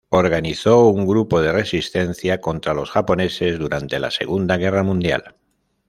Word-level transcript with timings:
Organizó 0.09 0.87
un 0.87 1.05
grupo 1.05 1.41
de 1.41 1.51
resistencia 1.51 2.41
contra 2.41 2.73
los 2.73 2.89
japoneses 2.89 3.59
durante 3.59 3.99
la 3.99 4.09
Segunda 4.09 4.57
Guerra 4.57 4.81
Mundial. 4.81 5.35